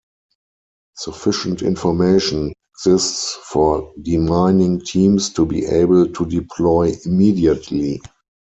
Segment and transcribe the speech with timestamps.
[0.97, 8.01] Sufficient information exists for demining teams to be able to deploy immediately.